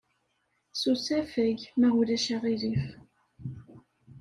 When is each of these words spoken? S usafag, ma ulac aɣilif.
S 0.79 0.83
usafag, 0.93 1.59
ma 1.79 1.89
ulac 1.99 2.25
aɣilif. 2.35 2.85